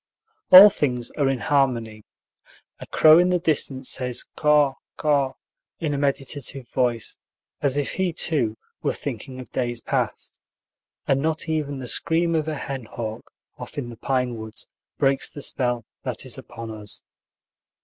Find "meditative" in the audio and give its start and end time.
5.99-6.67